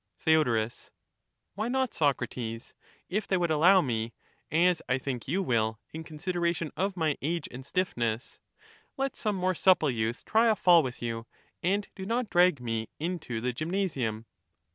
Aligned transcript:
Theod, 0.17 0.71
Why 1.53 1.67
not, 1.67 1.93
Socrates, 1.93 2.73
if 3.07 3.27
they 3.27 3.37
would 3.37 3.51
allow 3.51 3.81
me, 3.81 4.13
as 4.51 4.81
I 4.89 4.97
think 4.97 5.27
you 5.27 5.43
will, 5.43 5.79
in 5.93 6.03
consideration 6.03 6.71
of 6.75 6.97
my 6.97 7.19
age 7.21 7.47
and 7.51 7.63
stiffness; 7.63 8.39
let 8.97 9.15
some 9.15 9.35
more 9.35 9.53
supple 9.53 9.91
youth 9.91 10.25
try 10.25 10.47
a 10.47 10.55
fall 10.55 10.81
with 10.81 11.03
you, 11.03 11.27
and 11.61 11.87
do 11.93 12.07
not 12.07 12.31
drag 12.31 12.59
me 12.59 12.89
into 12.99 13.39
the 13.41 13.53
gymnasium. 13.53 14.25